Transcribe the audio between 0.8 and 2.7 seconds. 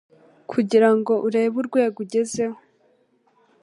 ngo urebe urwego ugezeho